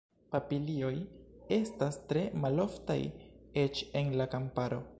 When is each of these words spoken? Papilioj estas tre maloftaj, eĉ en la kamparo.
Papilioj 0.35 0.93
estas 1.57 1.99
tre 2.13 2.23
maloftaj, 2.45 2.99
eĉ 3.65 3.83
en 4.03 4.11
la 4.23 4.31
kamparo. 4.33 4.81